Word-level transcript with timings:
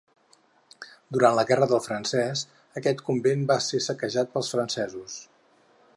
Durant 1.17 1.35
la 1.39 1.43
Guerra 1.51 1.67
del 1.73 1.83
Francès, 1.87 2.43
aquest 2.81 3.05
convent 3.11 3.45
va 3.53 3.61
ser 3.67 3.85
saquejat 3.91 4.35
pels 4.39 4.51
francesos. 4.57 5.21